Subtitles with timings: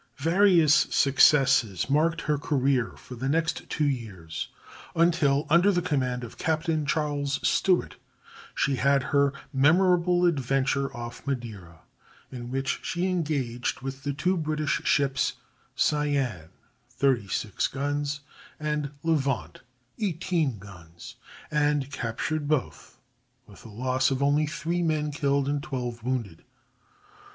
[0.17, 4.47] ]Various successes marked her career for the next two years,
[4.95, 7.97] until, under the command of Captain Charles Stewart,
[8.55, 11.81] she had her memorable adventure off Madeira,
[12.31, 15.33] in which she engaged with the two British ships
[15.77, 16.49] Cyane,
[16.89, 18.21] thirty six guns,
[18.59, 19.61] and Levant,
[19.99, 21.17] eighteen guns,
[21.51, 22.97] and captured both,
[23.45, 26.43] with a loss of only three men killed and twelve wounded.